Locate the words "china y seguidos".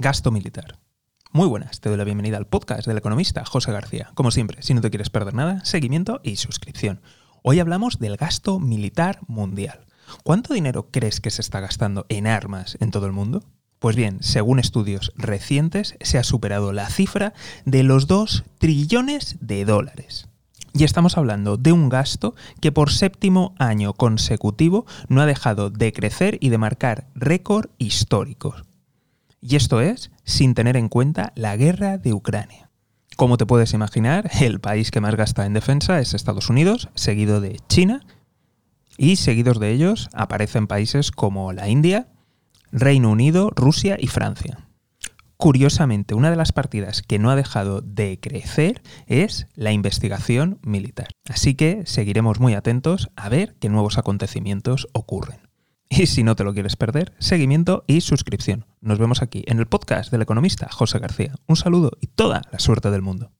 37.68-39.60